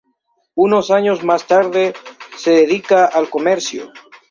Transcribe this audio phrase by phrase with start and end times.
[0.55, 1.93] Unos años más tarde,
[2.35, 3.93] se dedica al comercio.